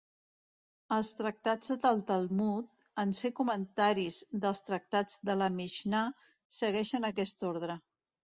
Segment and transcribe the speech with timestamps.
[0.95, 2.71] Els tractats del Talmud,
[3.03, 6.01] en ser comentaris dels tractats de la Mixnà,
[6.63, 7.79] segueixen aquest ordre.